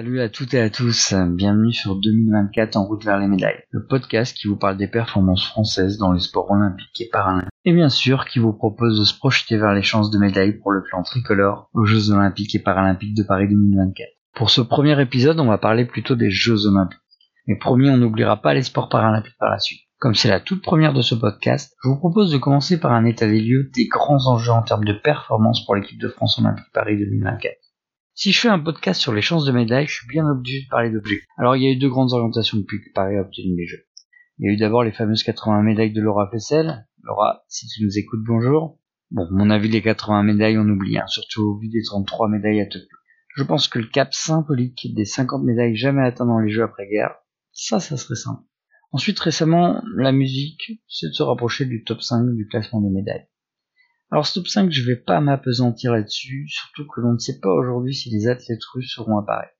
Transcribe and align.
Salut 0.00 0.22
à 0.22 0.30
toutes 0.30 0.54
et 0.54 0.60
à 0.62 0.70
tous, 0.70 1.12
bienvenue 1.12 1.74
sur 1.74 1.94
2024 1.94 2.76
en 2.76 2.86
route 2.86 3.04
vers 3.04 3.18
les 3.18 3.28
médailles, 3.28 3.62
le 3.68 3.84
podcast 3.84 4.34
qui 4.34 4.48
vous 4.48 4.56
parle 4.56 4.78
des 4.78 4.88
performances 4.88 5.44
françaises 5.44 5.98
dans 5.98 6.12
les 6.12 6.20
sports 6.20 6.50
olympiques 6.50 7.02
et 7.02 7.10
paralympiques, 7.12 7.50
et 7.66 7.74
bien 7.74 7.90
sûr 7.90 8.24
qui 8.24 8.38
vous 8.38 8.54
propose 8.54 8.98
de 8.98 9.04
se 9.04 9.14
projeter 9.14 9.58
vers 9.58 9.74
les 9.74 9.82
chances 9.82 10.10
de 10.10 10.16
médailles 10.16 10.56
pour 10.56 10.70
le 10.70 10.80
clan 10.80 11.02
tricolore 11.02 11.68
aux 11.74 11.84
Jeux 11.84 12.12
olympiques 12.12 12.54
et 12.54 12.60
paralympiques 12.60 13.14
de 13.14 13.22
Paris 13.24 13.48
2024. 13.50 14.08
Pour 14.34 14.48
ce 14.48 14.62
premier 14.62 14.98
épisode, 15.02 15.38
on 15.38 15.48
va 15.48 15.58
parler 15.58 15.84
plutôt 15.84 16.14
des 16.14 16.30
Jeux 16.30 16.66
olympiques. 16.66 16.98
Mais 17.46 17.58
promis, 17.58 17.90
on 17.90 17.98
n'oubliera 17.98 18.40
pas 18.40 18.54
les 18.54 18.62
sports 18.62 18.88
paralympiques 18.88 19.36
par 19.38 19.50
la 19.50 19.58
suite. 19.58 19.82
Comme 19.98 20.14
c'est 20.14 20.30
la 20.30 20.40
toute 20.40 20.62
première 20.62 20.94
de 20.94 21.02
ce 21.02 21.14
podcast, 21.14 21.74
je 21.84 21.90
vous 21.90 21.98
propose 21.98 22.32
de 22.32 22.38
commencer 22.38 22.80
par 22.80 22.92
un 22.92 23.04
état 23.04 23.26
des 23.26 23.42
lieux 23.42 23.70
des 23.74 23.86
grands 23.86 24.28
enjeux 24.28 24.52
en 24.52 24.62
termes 24.62 24.86
de 24.86 24.94
performance 24.94 25.62
pour 25.66 25.76
l'équipe 25.76 26.00
de 26.00 26.08
France 26.08 26.38
Olympique 26.38 26.72
Paris 26.72 26.96
2024. 26.96 27.52
Si 28.14 28.32
je 28.32 28.40
fais 28.40 28.48
un 28.48 28.58
podcast 28.58 29.00
sur 29.00 29.14
les 29.14 29.22
chances 29.22 29.44
de 29.44 29.52
médaille, 29.52 29.86
je 29.86 29.94
suis 29.94 30.08
bien 30.08 30.26
obligé 30.28 30.62
de 30.62 30.68
parler 30.68 30.90
d'objets. 30.90 31.22
Alors 31.38 31.56
il 31.56 31.62
y 31.62 31.68
a 31.68 31.70
eu 31.70 31.76
deux 31.76 31.88
grandes 31.88 32.12
orientations 32.12 32.58
depuis 32.58 32.80
que 32.80 32.92
Paris 32.92 33.16
a 33.16 33.22
obtenu 33.22 33.56
les 33.56 33.66
Jeux. 33.66 33.86
Il 34.38 34.46
y 34.46 34.50
a 34.50 34.52
eu 34.52 34.56
d'abord 34.56 34.84
les 34.84 34.92
fameuses 34.92 35.22
80 35.22 35.62
médailles 35.62 35.92
de 35.92 36.00
Laura 36.00 36.28
Flessel. 36.28 36.86
Laura, 37.02 37.44
si 37.48 37.66
tu 37.68 37.84
nous 37.84 37.98
écoutes, 37.98 38.24
bonjour. 38.26 38.78
Bon, 39.10 39.26
mon 39.30 39.50
avis, 39.50 39.68
les 39.68 39.82
80 39.82 40.22
médailles, 40.22 40.58
on 40.58 40.68
oublie, 40.68 40.98
hein, 40.98 41.06
surtout 41.08 41.42
au 41.42 41.58
vu 41.58 41.68
des 41.68 41.82
33 41.82 42.28
médailles 42.28 42.60
à 42.60 42.66
Tokyo. 42.66 42.96
Je 43.36 43.42
pense 43.42 43.68
que 43.68 43.78
le 43.78 43.86
cap 43.86 44.12
symbolique 44.12 44.94
des 44.94 45.04
50 45.04 45.44
médailles 45.44 45.76
jamais 45.76 46.02
atteintes 46.02 46.28
dans 46.28 46.40
les 46.40 46.50
Jeux 46.50 46.62
après-guerre, 46.62 47.14
ça, 47.52 47.80
ça 47.80 47.96
serait 47.96 48.16
simple. 48.16 48.42
Ensuite, 48.92 49.18
récemment, 49.20 49.82
la 49.96 50.12
musique, 50.12 50.82
c'est 50.88 51.08
de 51.08 51.12
se 51.12 51.22
rapprocher 51.22 51.64
du 51.64 51.84
top 51.84 52.02
5 52.02 52.34
du 52.34 52.46
classement 52.46 52.80
des 52.80 52.90
médailles. 52.90 53.26
Alors 54.12 54.26
ce 54.26 54.34
top 54.34 54.48
5, 54.48 54.72
je 54.72 54.84
vais 54.84 54.96
pas 54.96 55.20
m'apesantir 55.20 55.92
là-dessus, 55.92 56.48
surtout 56.48 56.84
que 56.88 57.00
l'on 57.00 57.12
ne 57.12 57.18
sait 57.18 57.38
pas 57.38 57.52
aujourd'hui 57.52 57.94
si 57.94 58.10
les 58.10 58.26
athlètes 58.26 58.64
russes 58.74 58.92
seront 58.92 59.16
à 59.18 59.24
Paris. 59.24 59.50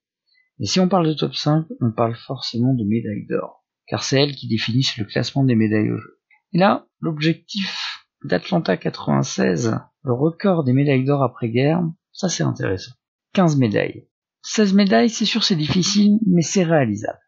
Et 0.59 0.67
si 0.67 0.81
on 0.81 0.89
parle 0.89 1.07
de 1.07 1.15
top 1.15 1.35
5, 1.35 1.67
on 1.81 1.93
parle 1.93 2.17
forcément 2.17 2.75
de 2.75 2.85
médailles 2.85 3.27
d'or, 3.29 3.65
car 3.87 4.03
c'est 4.03 4.21
elles 4.21 4.35
qui 4.35 4.49
définissent 4.49 4.97
le 4.97 5.05
classement 5.05 5.45
des 5.45 5.55
médailles 5.55 5.91
au 5.91 5.99
jeu. 5.99 6.21
Et 6.53 6.59
là, 6.59 6.89
l'objectif 6.99 8.05
d'Atlanta 8.25 8.77
96, 8.77 9.79
le 10.03 10.13
record 10.13 10.65
des 10.65 10.73
médailles 10.73 11.05
d'or 11.05 11.23
après-guerre, 11.23 11.83
ça 12.13 12.29
c'est 12.29 12.43
intéressant. 12.43 12.93
15 13.35 13.57
médailles. 13.57 14.09
16 14.43 14.75
médailles, 14.75 15.11
c'est 15.11 15.27
sûr 15.27 15.45
c'est 15.45 15.55
difficile, 15.55 16.19
mais 16.27 16.43
c'est 16.43 16.65
réalisable. 16.65 17.21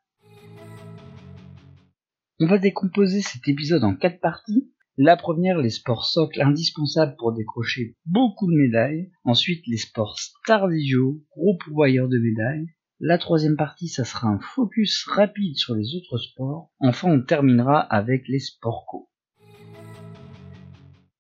On 2.41 2.47
va 2.47 2.59
décomposer 2.59 3.23
cet 3.23 3.47
épisode 3.47 3.85
en 3.85 3.95
4 3.95 4.21
parties 4.21 4.72
la 4.99 5.17
première, 5.17 5.57
les 5.57 5.71
sports 5.71 6.05
socles 6.05 6.43
indispensables 6.43 7.17
pour 7.17 7.33
décrocher 7.33 7.97
beaucoup 8.05 8.47
de 8.47 8.57
médailles. 8.57 9.11
Ensuite, 9.25 9.67
les 9.67 9.79
sports 9.79 10.19
stardio, 10.19 11.25
gros 11.31 11.57
pourvoyeurs 11.65 12.09
de 12.09 12.19
médailles. 12.19 12.67
La 13.01 13.17
troisième 13.17 13.57
partie, 13.57 13.89
ça 13.89 14.05
sera 14.05 14.29
un 14.29 14.39
focus 14.39 15.07
rapide 15.09 15.57
sur 15.57 15.75
les 15.75 15.97
autres 15.97 16.19
sports. 16.19 16.71
Enfin, 16.79 17.11
on 17.11 17.23
terminera 17.23 17.81
avec 17.81 18.29
les 18.29 18.39
sports 18.39 18.85
co. 18.87 19.09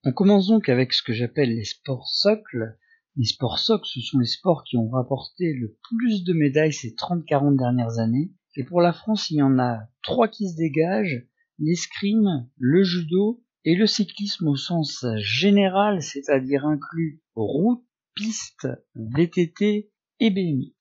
On 0.05 0.12
commence 0.12 0.48
donc 0.48 0.69
avec 0.69 0.93
ce 0.93 1.03
que 1.03 1.15
j'appelle 1.15 1.55
les 1.55 1.65
sports 1.65 2.09
socles. 2.09 2.77
Les 3.17 3.25
sports 3.25 3.59
socles, 3.59 3.87
ce 3.87 4.00
sont 4.00 4.19
les 4.19 4.27
sports 4.27 4.65
qui 4.65 4.77
ont 4.77 4.91
rapporté 4.91 5.55
le 5.55 5.78
plus 5.89 6.25
de 6.25 6.34
médailles 6.34 6.75
ces 6.75 6.91
30-40 6.91 7.56
dernières 7.56 7.98
années. 7.98 8.33
Et 8.55 8.65
pour 8.65 8.83
la 8.83 8.93
France, 8.93 9.31
il 9.31 9.39
y 9.39 9.43
en 9.43 9.59
a 9.59 9.81
trois 10.03 10.28
qui 10.28 10.50
se 10.50 10.56
dégagent. 10.56 11.27
L'escrime, 11.59 12.50
le 12.59 12.83
judo 12.83 13.43
et 13.64 13.74
le 13.74 13.86
cyclisme 13.86 14.48
au 14.48 14.56
sens 14.56 15.06
général, 15.18 16.03
c'est-à-dire 16.03 16.66
inclus 16.66 17.22
route, 17.34 17.84
piste, 18.14 18.69
VTT 18.94 19.91
et 20.20 20.31
BMI. 20.31 20.75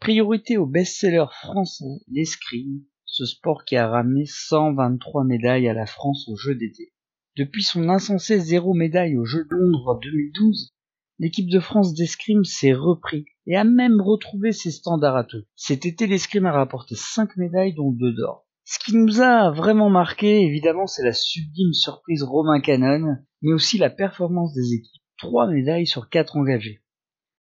Priorité 0.00 0.56
au 0.56 0.66
best-seller 0.66 1.26
français, 1.30 2.02
l'escrime, 2.08 2.84
ce 3.04 3.24
sport 3.24 3.64
qui 3.64 3.76
a 3.76 3.88
ramené 3.88 4.26
123 4.26 5.24
médailles 5.24 5.68
à 5.68 5.74
la 5.74 5.86
France 5.86 6.28
aux 6.28 6.36
Jeux 6.36 6.54
d'été. 6.54 6.92
Depuis 7.36 7.62
son 7.62 7.88
insensé 7.88 8.38
zéro 8.38 8.74
médaille 8.74 9.16
aux 9.16 9.24
Jeux 9.24 9.44
de 9.44 9.56
Londres 9.56 9.98
2012, 10.02 10.74
l'équipe 11.18 11.48
de 11.48 11.60
France 11.60 11.94
d'escrime 11.94 12.44
s'est 12.44 12.74
repris 12.74 13.26
et 13.46 13.56
a 13.56 13.64
même 13.64 14.00
retrouvé 14.00 14.52
ses 14.52 14.70
standards 14.70 15.16
à 15.16 15.24
tout. 15.24 15.42
Cet 15.56 15.86
été, 15.86 16.06
l'escrime 16.06 16.46
a 16.46 16.52
rapporté 16.52 16.94
5 16.96 17.36
médailles 17.36 17.74
dont 17.74 17.92
2 17.92 18.12
d'or. 18.12 18.47
Ce 18.70 18.78
qui 18.80 18.94
nous 18.94 19.22
a 19.22 19.50
vraiment 19.50 19.88
marqué, 19.88 20.42
évidemment, 20.42 20.86
c'est 20.86 21.02
la 21.02 21.14
sublime 21.14 21.72
surprise 21.72 22.22
Romain 22.22 22.60
Canon, 22.60 23.16
mais 23.40 23.54
aussi 23.54 23.78
la 23.78 23.88
performance 23.88 24.52
des 24.52 24.74
équipes. 24.74 25.02
Trois 25.16 25.50
médailles 25.50 25.86
sur 25.86 26.10
quatre 26.10 26.36
engagées. 26.36 26.82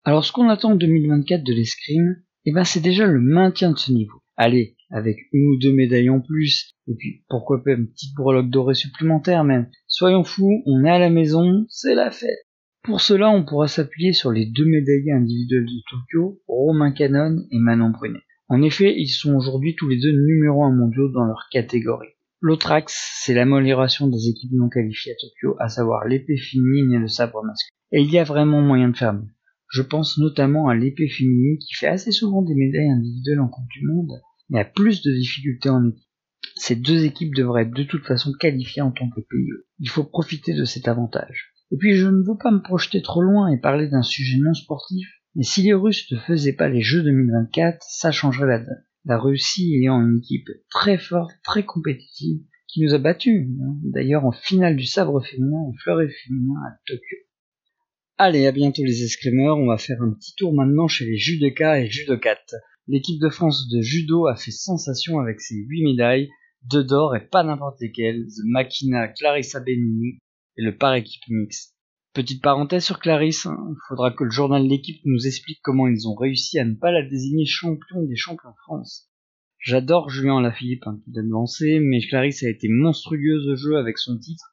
Alors 0.03 0.23
ce 0.23 0.31
qu'on 0.31 0.49
attend 0.49 0.73
en 0.73 0.75
2024 0.75 1.43
de 1.43 1.51
l'escrime, 1.51 2.17
eh 2.45 2.51
ben 2.51 2.63
c'est 2.63 2.79
déjà 2.79 3.07
le 3.07 3.19
maintien 3.21 3.71
de 3.71 3.77
ce 3.79 3.91
niveau. 3.91 4.21
Allez, 4.37 4.77
avec 4.91 5.17
une 5.33 5.47
ou 5.47 5.57
deux 5.57 5.73
médailles 5.73 6.11
en 6.11 6.21
plus, 6.21 6.75
et 6.87 6.93
puis 6.93 7.23
pourquoi 7.27 7.63
pas 7.63 7.71
une 7.71 7.89
petite 7.89 8.13
breloque 8.13 8.51
dorée 8.51 8.75
supplémentaire 8.75 9.43
même. 9.43 9.71
Soyons 9.87 10.23
fous, 10.23 10.61
on 10.67 10.85
est 10.85 10.91
à 10.91 10.99
la 10.99 11.09
maison, 11.09 11.65
c'est 11.69 11.95
la 11.95 12.11
fête. 12.11 12.45
Pour 12.83 13.01
cela, 13.01 13.31
on 13.31 13.43
pourra 13.43 13.67
s'appuyer 13.67 14.13
sur 14.13 14.31
les 14.31 14.45
deux 14.45 14.65
médaillés 14.65 15.13
individuels 15.13 15.65
de 15.65 15.81
Tokyo, 15.89 16.39
Romain 16.47 16.91
Canon 16.91 17.35
et 17.51 17.57
Manon 17.57 17.89
Brunet. 17.89 18.19
En 18.49 18.63
effet, 18.63 18.95
ils 18.97 19.09
sont 19.09 19.35
aujourd'hui 19.35 19.75
tous 19.75 19.87
les 19.87 19.99
deux 19.99 20.11
numéro 20.11 20.63
un 20.63 20.75
mondiaux 20.75 21.09
dans 21.09 21.25
leur 21.25 21.47
catégorie. 21.51 22.09
L'autre 22.41 22.71
axe, 22.71 23.19
c'est 23.21 23.35
l'amélioration 23.35 24.07
des 24.07 24.27
équipes 24.27 24.53
non 24.53 24.69
qualifiées 24.69 25.11
à 25.11 25.15
Tokyo, 25.15 25.55
à 25.59 25.69
savoir 25.69 26.07
l'épée 26.07 26.37
féminine 26.37 26.93
et 26.93 26.97
le 26.97 27.07
sabre 27.07 27.43
masculin. 27.43 27.75
Et 27.91 28.01
il 28.01 28.09
y 28.09 28.17
a 28.17 28.23
vraiment 28.23 28.61
moyen 28.61 28.89
de 28.89 28.97
faire 28.97 29.13
mieux. 29.13 29.29
Je 29.69 29.83
pense 29.83 30.17
notamment 30.17 30.67
à 30.67 30.75
l'épée 30.75 31.09
féminine 31.09 31.59
qui 31.59 31.75
fait 31.75 31.87
assez 31.87 32.11
souvent 32.11 32.41
des 32.41 32.55
médailles 32.55 32.89
individuelles 32.89 33.39
en 33.39 33.49
Coupe 33.49 33.67
du 33.69 33.85
Monde, 33.85 34.19
mais 34.49 34.61
a 34.61 34.65
plus 34.65 35.03
de 35.03 35.11
difficultés 35.11 35.69
en 35.69 35.87
équipe. 35.87 36.09
Ces 36.55 36.75
deux 36.75 37.05
équipes 37.05 37.35
devraient 37.35 37.63
être 37.63 37.75
de 37.75 37.83
toute 37.83 38.05
façon 38.05 38.31
qualifiées 38.33 38.81
en 38.81 38.91
tant 38.91 39.09
que 39.09 39.21
pays. 39.21 39.49
Il 39.79 39.89
faut 39.89 40.03
profiter 40.03 40.55
de 40.55 40.65
cet 40.65 40.87
avantage. 40.87 41.53
Et 41.71 41.77
puis 41.77 41.95
je 41.95 42.07
ne 42.07 42.23
veux 42.23 42.37
pas 42.41 42.49
me 42.49 42.63
projeter 42.63 43.03
trop 43.03 43.21
loin 43.21 43.49
et 43.49 43.59
parler 43.59 43.87
d'un 43.87 44.01
sujet 44.01 44.39
non 44.39 44.55
sportif, 44.55 45.07
mais 45.35 45.43
si 45.43 45.61
les 45.61 45.73
Russes 45.73 46.11
ne 46.11 46.17
faisaient 46.17 46.55
pas 46.55 46.69
les 46.69 46.81
Jeux 46.81 47.03
2024, 47.03 47.77
ça 47.87 48.11
changerait 48.11 48.47
la 48.47 48.59
donne. 48.59 48.83
La 49.05 49.17
Russie 49.17 49.75
ayant 49.75 50.01
une 50.01 50.17
équipe 50.17 50.49
très 50.69 50.97
forte, 50.97 51.31
très 51.43 51.63
compétitive, 51.63 52.41
qui 52.67 52.83
nous 52.83 52.93
a 52.93 52.97
battus, 52.97 53.47
hein. 53.61 53.75
d'ailleurs 53.83 54.25
en 54.25 54.31
finale 54.31 54.75
du 54.75 54.85
sabre 54.85 55.23
féminin 55.23 55.71
et 55.71 55.77
fleuret 55.79 56.09
féminin 56.09 56.59
à 56.67 56.77
Tokyo. 56.85 57.17
Allez, 58.17 58.45
à 58.47 58.51
bientôt 58.51 58.83
les 58.83 59.03
escrimeurs, 59.03 59.57
on 59.57 59.67
va 59.67 59.77
faire 59.77 60.01
un 60.01 60.11
petit 60.11 60.35
tour 60.35 60.53
maintenant 60.53 60.87
chez 60.87 61.05
les 61.05 61.17
judokas 61.17 61.79
et 61.79 61.89
judokates. 61.89 62.53
L'équipe 62.87 63.21
de 63.21 63.29
France 63.29 63.69
de 63.69 63.81
judo 63.81 64.27
a 64.27 64.35
fait 64.35 64.51
sensation 64.51 65.19
avec 65.19 65.39
ses 65.39 65.55
8 65.55 65.83
médailles, 65.83 66.29
deux 66.69 66.83
d'or 66.83 67.15
et 67.15 67.25
pas 67.25 67.43
n'importe 67.43 67.79
lesquelles, 67.79 68.25
The 68.25 68.43
Makina 68.45 69.07
Clarissa 69.07 69.59
Benini 69.61 70.19
et 70.57 70.63
le 70.63 70.75
par 70.75 70.95
équipe 70.95 71.23
mixte. 71.29 71.75
Petite 72.13 72.41
parenthèse 72.41 72.85
sur 72.85 72.99
Clarisse, 72.99 73.45
il 73.45 73.49
hein. 73.49 73.75
faudra 73.87 74.11
que 74.11 74.23
le 74.23 74.31
journal 74.31 74.65
l'équipe 74.65 74.99
nous 75.05 75.27
explique 75.27 75.59
comment 75.61 75.87
ils 75.87 76.07
ont 76.07 76.15
réussi 76.15 76.57
à 76.57 76.65
ne 76.65 76.73
pas 76.73 76.91
la 76.91 77.07
désigner 77.07 77.45
champion 77.45 78.01
des 78.01 78.15
champions 78.15 78.49
de 78.49 78.55
France. 78.65 79.07
J'adore 79.59 80.09
Julien 80.09 80.41
Lafilippe 80.41 80.87
hein, 80.87 80.99
qui 81.03 81.19
avancé, 81.19 81.79
mais 81.79 81.99
Clarisse 81.99 82.41
a 82.41 82.49
été 82.49 82.67
monstrueuse 82.67 83.47
au 83.49 83.55
jeu 83.55 83.77
avec 83.77 83.99
son 83.99 84.17
titre, 84.17 84.43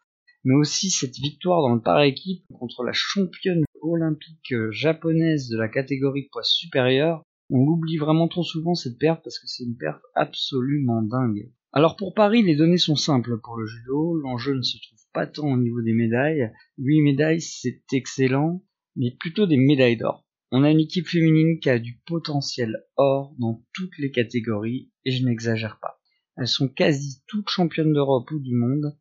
mais 0.45 0.55
aussi 0.55 0.91
cette 0.91 1.17
victoire 1.17 1.63
dans 1.63 1.75
le 1.75 1.81
par-équipe 1.81 2.45
contre 2.53 2.83
la 2.83 2.93
championne 2.93 3.65
olympique 3.81 4.53
euh, 4.53 4.71
japonaise 4.71 5.49
de 5.49 5.57
la 5.57 5.69
catégorie 5.69 6.29
poids 6.31 6.43
supérieur. 6.43 7.23
On 7.49 7.65
l'oublie 7.65 7.97
vraiment 7.97 8.29
trop 8.29 8.43
souvent 8.43 8.75
cette 8.75 8.99
perte 8.99 9.25
parce 9.25 9.39
que 9.39 9.47
c'est 9.47 9.65
une 9.65 9.79
perte 9.79 10.03
absolument 10.15 11.01
dingue. 11.01 11.51
Alors 11.77 11.97
pour 11.97 12.15
Paris, 12.15 12.43
les 12.43 12.57
données 12.57 12.79
sont 12.79 12.97
simples 12.97 13.39
pour 13.39 13.59
le 13.59 13.67
judo, 13.67 14.17
l'enjeu 14.17 14.55
ne 14.55 14.63
se 14.63 14.79
trouve 14.79 15.05
pas 15.13 15.27
tant 15.27 15.53
au 15.53 15.59
niveau 15.59 15.83
des 15.83 15.93
médailles. 15.93 16.51
8 16.79 17.03
médailles, 17.03 17.43
c'est 17.43 17.83
excellent, 17.93 18.65
mais 18.97 19.11
plutôt 19.11 19.45
des 19.45 19.59
médailles 19.59 19.99
d'or. 19.99 20.25
On 20.51 20.63
a 20.63 20.71
une 20.71 20.81
équipe 20.81 21.07
féminine 21.07 21.61
qui 21.61 21.69
a 21.69 21.79
du 21.79 22.01
potentiel 22.07 22.79
or 22.97 23.35
dans 23.39 23.63
toutes 23.75 23.99
les 23.99 24.11
catégories, 24.11 24.91
et 25.05 25.11
je 25.11 25.23
n'exagère 25.23 25.79
pas. 25.79 26.01
Elles 26.39 26.49
sont 26.49 26.71
quasi 26.71 27.23
toutes 27.27 27.51
championnes 27.51 27.93
d'Europe 27.93 28.31
ou 28.31 28.39
du 28.39 28.55
monde. 28.55 28.97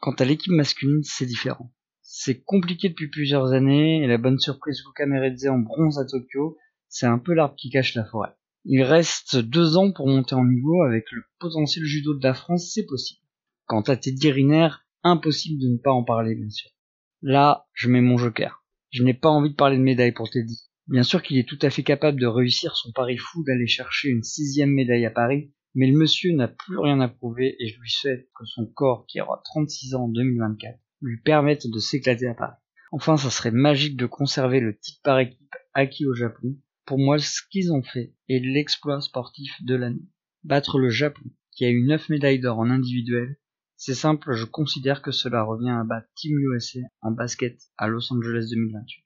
Quant 0.00 0.14
à 0.14 0.24
l'équipe 0.24 0.50
masculine, 0.50 1.04
c'est 1.04 1.24
différent. 1.24 1.72
C'est 2.02 2.42
compliqué 2.42 2.88
depuis 2.88 3.10
plusieurs 3.10 3.52
années, 3.52 4.02
et 4.02 4.08
la 4.08 4.18
bonne 4.18 4.40
surprise 4.40 4.82
Luca 4.84 5.06
Meredze 5.06 5.46
en 5.46 5.60
bronze 5.60 6.00
à 6.00 6.04
Tokyo, 6.04 6.58
c'est 6.88 7.06
un 7.06 7.20
peu 7.20 7.32
l'arbre 7.32 7.54
qui 7.54 7.70
cache 7.70 7.94
la 7.94 8.04
forêt. 8.04 8.34
Il 8.70 8.82
reste 8.82 9.36
deux 9.38 9.78
ans 9.78 9.92
pour 9.92 10.08
monter 10.08 10.34
en 10.34 10.44
niveau 10.44 10.82
avec 10.82 11.10
le 11.10 11.22
potentiel 11.38 11.86
judo 11.86 12.12
de 12.12 12.22
la 12.22 12.34
France, 12.34 12.70
c'est 12.70 12.84
possible. 12.84 13.22
Quant 13.64 13.80
à 13.80 13.96
Teddy 13.96 14.30
Riner, 14.30 14.68
impossible 15.02 15.62
de 15.62 15.68
ne 15.68 15.78
pas 15.78 15.92
en 15.92 16.04
parler, 16.04 16.34
bien 16.34 16.50
sûr. 16.50 16.70
Là, 17.22 17.66
je 17.72 17.88
mets 17.88 18.02
mon 18.02 18.18
joker. 18.18 18.62
Je 18.90 19.04
n'ai 19.04 19.14
pas 19.14 19.30
envie 19.30 19.48
de 19.48 19.54
parler 19.54 19.78
de 19.78 19.82
médaille 19.82 20.12
pour 20.12 20.28
Teddy. 20.28 20.68
Bien 20.86 21.02
sûr 21.02 21.22
qu'il 21.22 21.38
est 21.38 21.48
tout 21.48 21.58
à 21.62 21.70
fait 21.70 21.82
capable 21.82 22.20
de 22.20 22.26
réussir 22.26 22.76
son 22.76 22.92
pari 22.92 23.16
fou 23.16 23.42
d'aller 23.42 23.66
chercher 23.66 24.10
une 24.10 24.22
sixième 24.22 24.74
médaille 24.74 25.06
à 25.06 25.10
Paris, 25.10 25.50
mais 25.74 25.86
le 25.86 25.96
monsieur 25.96 26.34
n'a 26.34 26.48
plus 26.48 26.78
rien 26.78 27.00
à 27.00 27.08
prouver 27.08 27.56
et 27.60 27.68
je 27.68 27.80
lui 27.80 27.90
souhaite 27.90 28.28
que 28.38 28.44
son 28.44 28.66
corps, 28.66 29.06
qui 29.06 29.18
aura 29.22 29.40
36 29.46 29.94
ans 29.94 30.04
en 30.04 30.08
2024, 30.08 30.78
lui 31.00 31.18
permette 31.22 31.66
de 31.66 31.78
s'éclater 31.78 32.26
à 32.26 32.34
Paris. 32.34 32.58
Enfin, 32.92 33.16
ça 33.16 33.30
serait 33.30 33.50
magique 33.50 33.96
de 33.96 34.04
conserver 34.04 34.60
le 34.60 34.76
titre 34.76 35.00
par 35.02 35.20
équipe 35.20 35.54
acquis 35.72 36.04
au 36.04 36.12
Japon 36.12 36.54
pour 36.88 36.98
moi, 36.98 37.18
ce 37.18 37.42
qu'ils 37.50 37.70
ont 37.70 37.82
fait 37.82 38.14
est 38.30 38.38
l'exploit 38.38 39.02
sportif 39.02 39.52
de 39.62 39.74
l'année. 39.74 40.08
Battre 40.42 40.78
le 40.78 40.88
Japon, 40.88 41.20
qui 41.52 41.66
a 41.66 41.68
eu 41.68 41.86
9 41.86 42.08
médailles 42.08 42.40
d'or 42.40 42.58
en 42.58 42.70
individuel, 42.70 43.36
c'est 43.76 43.94
simple, 43.94 44.32
je 44.32 44.46
considère 44.46 45.02
que 45.02 45.10
cela 45.10 45.42
revient 45.42 45.68
à 45.68 45.84
battre 45.84 46.08
Team 46.16 46.38
USA 46.38 46.80
en 47.02 47.10
basket 47.10 47.60
à 47.76 47.88
Los 47.88 48.10
Angeles 48.10 48.48
2028. 48.50 49.04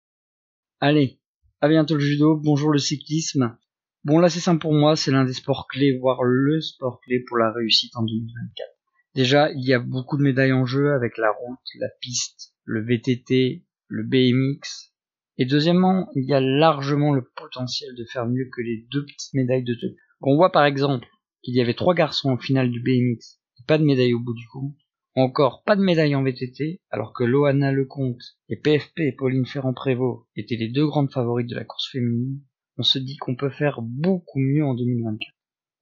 Allez, 0.78 1.20
à 1.60 1.68
bientôt 1.68 1.96
le 1.96 2.00
judo, 2.00 2.36
bonjour 2.36 2.70
le 2.70 2.78
cyclisme. 2.78 3.58
Bon 4.04 4.20
là 4.20 4.28
c'est 4.28 4.38
simple 4.38 4.62
pour 4.62 4.74
moi, 4.74 4.94
c'est 4.94 5.10
l'un 5.10 5.24
des 5.24 5.34
sports 5.34 5.66
clés, 5.68 5.98
voire 5.98 6.22
le 6.22 6.60
sport 6.60 7.00
clé 7.00 7.24
pour 7.26 7.36
la 7.36 7.50
réussite 7.50 7.96
en 7.96 8.04
2024. 8.04 8.68
Déjà, 9.16 9.50
il 9.50 9.64
y 9.66 9.74
a 9.74 9.80
beaucoup 9.80 10.16
de 10.16 10.22
médailles 10.22 10.52
en 10.52 10.66
jeu 10.66 10.92
avec 10.92 11.18
la 11.18 11.32
route, 11.32 11.58
la 11.80 11.88
piste, 12.00 12.54
le 12.64 12.84
VTT, 12.84 13.66
le 13.88 14.04
BMX. 14.04 14.91
Et 15.38 15.46
deuxièmement, 15.46 16.08
il 16.14 16.24
y 16.24 16.34
a 16.34 16.40
largement 16.40 17.12
le 17.12 17.28
potentiel 17.36 17.94
de 17.94 18.04
faire 18.04 18.26
mieux 18.26 18.48
que 18.54 18.60
les 18.60 18.86
deux 18.90 19.04
petites 19.04 19.34
médailles 19.34 19.64
de 19.64 19.74
Tokyo. 19.74 19.96
On 20.20 20.36
voit 20.36 20.52
par 20.52 20.64
exemple 20.64 21.06
qu'il 21.42 21.54
y 21.54 21.60
avait 21.60 21.74
trois 21.74 21.94
garçons 21.94 22.30
en 22.30 22.38
finale 22.38 22.70
du 22.70 22.80
BMX 22.80 23.42
pas 23.66 23.78
de 23.78 23.84
médaille 23.84 24.14
au 24.14 24.20
bout 24.20 24.34
du 24.34 24.46
compte. 24.48 24.74
Encore 25.14 25.62
pas 25.64 25.76
de 25.76 25.82
médaille 25.82 26.14
en 26.14 26.22
VTT, 26.22 26.80
alors 26.90 27.12
que 27.12 27.24
Loana 27.24 27.70
Lecomte 27.70 28.22
et 28.48 28.56
PFP 28.56 29.00
et 29.00 29.12
Pauline 29.12 29.44
Ferrand-Prévot 29.44 30.26
étaient 30.36 30.56
les 30.56 30.68
deux 30.68 30.86
grandes 30.86 31.12
favorites 31.12 31.50
de 31.50 31.54
la 31.54 31.64
course 31.64 31.90
féminine. 31.90 32.40
On 32.78 32.82
se 32.82 32.98
dit 32.98 33.18
qu'on 33.18 33.36
peut 33.36 33.50
faire 33.50 33.82
beaucoup 33.82 34.38
mieux 34.38 34.64
en 34.64 34.74
2024. 34.74 35.20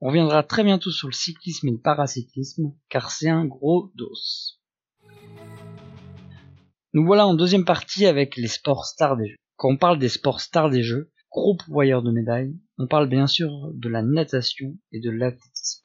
On 0.01 0.09
reviendra 0.09 0.43
très 0.43 0.65
bientôt 0.65 0.91
sur 0.91 1.07
le 1.07 1.13
cyclisme 1.13 1.69
et 1.69 1.73
le 1.73 1.81
paracyclisme, 1.81 2.73
car 2.89 3.11
c'est 3.11 3.29
un 3.29 3.45
gros 3.45 3.93
dos. 3.95 4.13
Nous 6.93 7.07
voilà 7.07 7.27
en 7.27 7.35
deuxième 7.35 7.65
partie 7.65 8.07
avec 8.07 8.37
les 8.37 8.49
sports 8.49 8.85
stars 8.85 9.17
des 9.17 9.29
jeux. 9.29 9.37
Quand 9.61 9.69
on 9.69 9.77
parle 9.77 9.99
des 9.99 10.09
sports 10.09 10.41
stars 10.41 10.71
des 10.71 10.83
jeux, 10.83 11.13
gros 11.31 11.55
pourvoyeurs 11.55 12.03
de 12.03 12.11
médailles, 12.11 12.59
on 12.79 12.87
parle 12.87 13.11
bien 13.11 13.27
sûr 13.27 13.71
de 13.75 13.91
la 13.91 14.01
natation 14.01 14.79
et 14.91 15.01
de 15.01 15.11
l'athlétisme. 15.11 15.85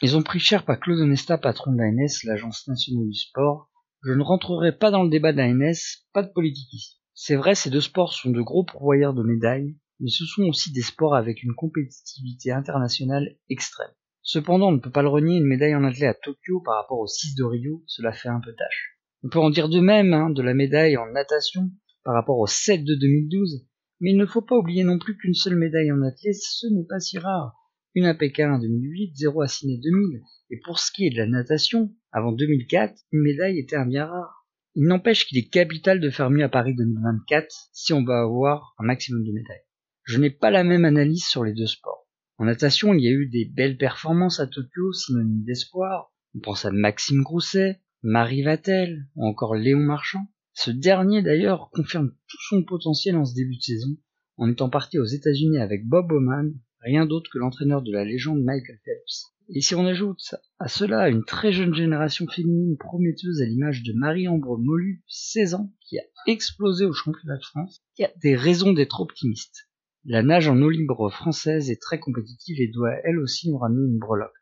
Ils 0.00 0.16
ont 0.16 0.22
pris 0.22 0.38
cher 0.38 0.64
par 0.64 0.78
Claude 0.78 1.00
Onesta, 1.00 1.36
patron 1.36 1.72
de 1.72 1.78
l'ANS, 1.78 2.22
l'Agence 2.22 2.68
nationale 2.68 3.08
du 3.08 3.18
sport. 3.18 3.68
Je 4.04 4.12
ne 4.12 4.22
rentrerai 4.22 4.78
pas 4.78 4.92
dans 4.92 5.02
le 5.02 5.10
débat 5.10 5.32
de 5.32 5.38
l'ANS, 5.38 6.06
pas 6.12 6.22
de 6.22 6.30
politique 6.30 6.72
ici. 6.72 7.00
C'est 7.14 7.34
vrai, 7.34 7.56
ces 7.56 7.68
deux 7.68 7.80
sports 7.80 8.12
sont 8.12 8.30
de 8.30 8.40
gros 8.40 8.62
pourvoyeurs 8.62 9.12
de 9.12 9.24
médailles, 9.24 9.76
mais 9.98 10.10
ce 10.10 10.24
sont 10.24 10.44
aussi 10.44 10.70
des 10.70 10.82
sports 10.82 11.16
avec 11.16 11.42
une 11.42 11.56
compétitivité 11.56 12.52
internationale 12.52 13.34
extrême. 13.50 13.90
Cependant, 14.22 14.68
on 14.68 14.72
ne 14.72 14.80
peut 14.80 14.92
pas 14.92 15.02
le 15.02 15.08
renier, 15.08 15.38
une 15.38 15.48
médaille 15.48 15.74
en 15.74 15.82
athlète 15.82 16.16
à 16.16 16.20
Tokyo 16.22 16.60
par 16.64 16.76
rapport 16.76 17.00
aux 17.00 17.08
6 17.08 17.34
de 17.34 17.42
Rio, 17.42 17.82
cela 17.88 18.12
fait 18.12 18.28
un 18.28 18.40
peu 18.40 18.54
tâche. 18.54 19.00
On 19.24 19.28
peut 19.30 19.40
en 19.40 19.50
dire 19.50 19.68
de 19.68 19.80
même 19.80 20.14
hein, 20.14 20.30
de 20.30 20.42
la 20.42 20.54
médaille 20.54 20.96
en 20.96 21.10
natation 21.10 21.72
par 22.06 22.14
rapport 22.14 22.38
aux 22.38 22.46
7 22.46 22.84
de 22.84 22.94
2012, 22.94 23.66
mais 24.00 24.12
il 24.12 24.16
ne 24.16 24.26
faut 24.26 24.40
pas 24.40 24.56
oublier 24.56 24.84
non 24.84 24.98
plus 24.98 25.18
qu'une 25.18 25.34
seule 25.34 25.56
médaille 25.56 25.90
en 25.90 26.00
athlète, 26.02 26.36
ce 26.40 26.68
n'est 26.68 26.86
pas 26.86 27.00
si 27.00 27.18
rare 27.18 27.54
une 27.96 28.04
à 28.04 28.14
Pékin 28.14 28.52
en 28.52 28.58
2008, 28.58 29.16
0 29.16 29.40
à 29.40 29.48
Sydney 29.48 29.80
2000. 29.82 30.20
Et 30.50 30.60
pour 30.62 30.78
ce 30.78 30.92
qui 30.92 31.06
est 31.06 31.10
de 31.10 31.16
la 31.16 31.26
natation, 31.26 31.90
avant 32.12 32.30
2004, 32.30 32.94
une 33.10 33.22
médaille 33.22 33.58
était 33.58 33.76
un 33.76 33.86
bien 33.86 34.04
rare. 34.04 34.46
Il 34.74 34.86
n'empêche 34.86 35.24
qu'il 35.26 35.38
est 35.38 35.48
capital 35.48 35.98
de 35.98 36.10
faire 36.10 36.28
mieux 36.28 36.44
à 36.44 36.50
Paris 36.50 36.74
2024 36.76 37.46
si 37.72 37.94
on 37.94 38.04
va 38.04 38.20
avoir 38.20 38.74
un 38.78 38.84
maximum 38.84 39.24
de 39.24 39.32
médailles. 39.32 39.64
Je 40.04 40.18
n'ai 40.18 40.28
pas 40.28 40.50
la 40.50 40.62
même 40.62 40.84
analyse 40.84 41.24
sur 41.24 41.42
les 41.42 41.54
deux 41.54 41.66
sports. 41.66 42.06
En 42.36 42.44
natation, 42.44 42.92
il 42.92 43.02
y 43.02 43.08
a 43.08 43.12
eu 43.12 43.30
des 43.30 43.46
belles 43.46 43.78
performances 43.78 44.40
à 44.40 44.46
Tokyo, 44.46 44.92
synonyme 44.92 45.44
d'espoir. 45.44 46.12
On 46.34 46.40
pense 46.40 46.66
à 46.66 46.70
Maxime 46.70 47.22
Grousset, 47.22 47.80
Marie 48.02 48.42
Vatel 48.42 49.06
ou 49.14 49.26
encore 49.26 49.54
Léon 49.54 49.80
Marchand. 49.80 50.26
Ce 50.58 50.70
dernier 50.70 51.20
d'ailleurs 51.20 51.68
confirme 51.70 52.12
tout 52.28 52.38
son 52.48 52.64
potentiel 52.64 53.14
en 53.16 53.26
ce 53.26 53.34
début 53.34 53.56
de 53.56 53.62
saison 53.62 53.98
en 54.38 54.50
étant 54.50 54.70
parti 54.70 54.98
aux 54.98 55.04
États-Unis 55.04 55.58
avec 55.58 55.86
Bob 55.86 56.10
Oman 56.10 56.54
rien 56.80 57.04
d'autre 57.04 57.30
que 57.30 57.38
l'entraîneur 57.38 57.82
de 57.82 57.92
la 57.92 58.06
légende 58.06 58.42
Michael 58.42 58.78
Phelps. 58.82 59.34
Et 59.50 59.60
si 59.60 59.74
on 59.74 59.84
ajoute 59.84 60.34
à 60.58 60.68
cela 60.68 61.10
une 61.10 61.26
très 61.26 61.52
jeune 61.52 61.74
génération 61.74 62.26
féminine 62.26 62.78
prometteuse 62.78 63.42
à 63.42 63.44
l'image 63.44 63.82
de 63.82 63.92
Marie-Ambre 63.92 64.56
Molu, 64.56 65.04
16 65.08 65.54
ans, 65.54 65.74
qui 65.82 65.98
a 65.98 66.04
explosé 66.26 66.86
au 66.86 66.94
championnat 66.94 67.36
de 67.36 67.44
France, 67.44 67.82
il 67.98 68.02
y 68.02 68.04
a 68.06 68.12
des 68.22 68.34
raisons 68.34 68.72
d'être 68.72 69.00
optimiste. 69.02 69.68
La 70.06 70.22
nage 70.22 70.48
en 70.48 70.62
eau 70.62 70.70
libre 70.70 71.10
française 71.10 71.70
est 71.70 71.82
très 71.82 72.00
compétitive 72.00 72.62
et 72.62 72.68
doit 72.68 72.94
elle 73.04 73.18
aussi 73.18 73.50
nous 73.50 73.58
ramener 73.58 73.86
une 73.86 73.98
breloque. 73.98 74.32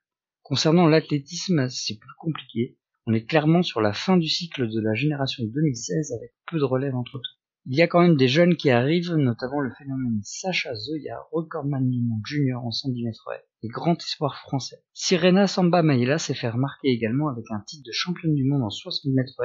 Concernant 0.43 0.87
l'athlétisme, 0.87 1.69
c'est 1.71 1.99
plus 1.99 2.15
compliqué. 2.21 2.79
On 3.07 3.13
est 3.13 3.27
clairement 3.27 3.63
sur 3.63 3.83
la 3.83 3.93
fin 3.93 4.17
du 4.17 4.29
cycle 4.29 4.67
de 4.67 4.81
la 4.81 4.95
génération 4.95 5.45
2016 5.45 6.13
avec 6.13 6.33
peu 6.51 6.59
de 6.59 6.65
relève 6.65 6.95
entre 6.95 7.19
temps. 7.19 7.39
Il 7.67 7.77
y 7.77 7.83
a 7.83 7.87
quand 7.87 8.01
même 8.01 8.17
des 8.17 8.29
jeunes 8.29 8.57
qui 8.57 8.71
arrivent, 8.71 9.15
notamment 9.15 9.61
le 9.61 9.73
phénomène 9.79 10.21
Sacha 10.23 10.75
Zoya, 10.75 11.19
recordman 11.33 11.89
du 11.91 12.01
monde 12.01 12.21
junior 12.27 12.65
en 12.65 12.71
110 12.71 13.05
mètres 13.05 13.29
et 13.63 13.69
grand 13.69 13.97
espoir 13.97 14.39
français. 14.39 14.83
Sirena 14.93 15.47
Samba 15.47 15.83
Maïla 15.83 16.19
s'est 16.19 16.35
fait 16.35 16.49
remarquer 16.49 16.89
également 16.89 17.29
avec 17.29 17.45
un 17.51 17.61
titre 17.61 17.85
de 17.87 17.93
championne 17.93 18.35
du 18.35 18.45
monde 18.45 18.63
en 18.63 18.71
60 18.71 19.13
mètres 19.15 19.41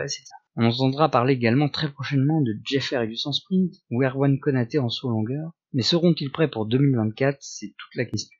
On 0.55 0.65
entendra 0.65 1.09
parler 1.09 1.33
également 1.33 1.67
très 1.67 1.91
prochainement 1.91 2.41
de 2.41 2.53
Jeff 2.65 2.87
Fergus 2.89 3.27
sprint 3.31 3.73
ou 3.89 4.03
Erwan 4.03 4.39
Konaté 4.39 4.79
en 4.79 4.89
saut 4.89 5.09
longueur, 5.09 5.51
mais 5.73 5.81
seront-ils 5.83 6.31
prêts 6.31 6.49
pour 6.49 6.65
2024 6.65 7.37
C'est 7.41 7.73
toute 7.77 7.95
la 7.95 8.05
question. 8.05 8.38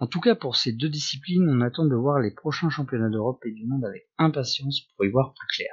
En 0.00 0.06
tout 0.06 0.20
cas, 0.20 0.34
pour 0.34 0.56
ces 0.56 0.72
deux 0.72 0.88
disciplines, 0.88 1.46
on 1.46 1.60
attend 1.60 1.84
de 1.84 1.94
voir 1.94 2.20
les 2.20 2.30
prochains 2.30 2.70
championnats 2.70 3.10
d'Europe 3.10 3.44
et 3.44 3.52
du 3.52 3.66
monde 3.66 3.84
avec 3.84 4.08
impatience 4.16 4.80
pour 4.80 5.04
y 5.04 5.10
voir 5.10 5.34
plus 5.34 5.46
clair. 5.48 5.70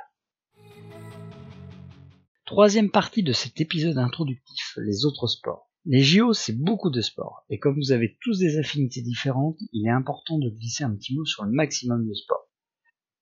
Troisième 2.45 2.91
partie 2.91 3.23
de 3.23 3.31
cet 3.31 3.61
épisode 3.61 3.97
introductif, 3.97 4.77
les 4.83 5.05
autres 5.05 5.27
sports. 5.27 5.69
Les 5.85 6.03
JO, 6.03 6.33
c'est 6.33 6.57
beaucoup 6.57 6.89
de 6.89 6.99
sports, 6.99 7.45
et 7.49 7.57
comme 7.57 7.77
vous 7.77 7.93
avez 7.93 8.17
tous 8.21 8.39
des 8.39 8.57
affinités 8.57 9.01
différentes, 9.01 9.59
il 9.71 9.87
est 9.87 9.91
important 9.91 10.37
de 10.37 10.49
glisser 10.49 10.83
un 10.83 10.93
petit 10.93 11.15
mot 11.15 11.23
sur 11.23 11.45
le 11.45 11.51
maximum 11.51 12.05
de 12.05 12.13
sports. 12.13 12.49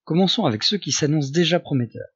Commençons 0.05 0.45
avec 0.45 0.63
ceux 0.63 0.79
qui 0.79 0.91
s'annoncent 0.91 1.31
déjà 1.31 1.59
prometteurs. 1.59 2.09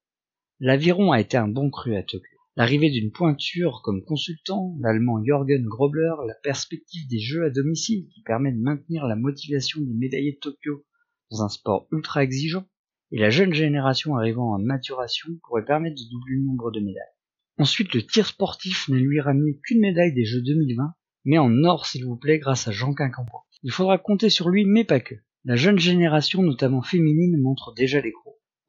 L'aviron 0.60 1.12
a 1.12 1.20
été 1.20 1.38
un 1.38 1.48
bon 1.48 1.70
cru 1.70 1.96
à 1.96 2.02
Tokyo. 2.02 2.39
L'arrivée 2.60 2.90
d'une 2.90 3.14
pointure 3.14 3.80
comme 3.86 4.04
consultant, 4.04 4.76
l'allemand 4.82 5.24
Jürgen 5.24 5.64
Grobler, 5.64 6.12
la 6.28 6.34
perspective 6.44 7.08
des 7.08 7.22
jeux 7.22 7.46
à 7.46 7.50
domicile 7.50 8.10
qui 8.14 8.22
permet 8.22 8.52
de 8.52 8.60
maintenir 8.60 9.08
la 9.08 9.16
motivation 9.16 9.80
des 9.80 9.94
médaillés 9.94 10.34
de 10.34 10.40
Tokyo 10.40 10.86
dans 11.32 11.44
un 11.44 11.48
sport 11.48 11.88
ultra 11.94 12.22
exigeant, 12.22 12.66
et 13.14 13.18
la 13.18 13.30
jeune 13.30 13.54
génération 13.54 14.18
arrivant 14.18 14.54
en 14.54 14.60
maturation 14.60 15.30
pourrait 15.48 15.64
permettre 15.64 15.96
de 15.96 16.10
doubler 16.12 16.36
le 16.36 16.48
nombre 16.48 16.70
de 16.72 16.82
médailles. 16.82 17.16
Ensuite, 17.60 17.94
le 17.94 18.06
tir 18.06 18.28
sportif 18.28 18.90
n'a 18.90 18.98
lui 18.98 19.22
ramené 19.22 19.58
qu'une 19.64 19.80
médaille 19.80 20.14
des 20.14 20.26
Jeux 20.26 20.42
2020, 20.42 20.96
mais 21.24 21.38
en 21.38 21.64
or 21.64 21.86
s'il 21.86 22.04
vous 22.04 22.18
plaît 22.18 22.40
grâce 22.40 22.68
à 22.68 22.72
Jean 22.72 22.94
Quincampoix. 22.94 23.46
Il 23.64 23.72
faudra 23.72 23.98
compter 23.98 24.30
sur 24.30 24.50
lui, 24.50 24.66
mais 24.66 24.84
pas 24.84 25.00
que. 25.00 25.16
La 25.46 25.56
jeune 25.56 25.80
génération, 25.80 26.42
notamment 26.42 26.82
féminine, 26.82 27.40
montre 27.40 27.74
déjà 27.74 28.02
les. 28.02 28.12